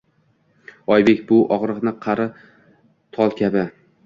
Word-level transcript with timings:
Oybek— 0.95 1.21
bu 1.33 1.41
og’riqni 1.57 1.93
qari 2.07 2.27
tol 3.19 3.35
kabi 3.43 3.69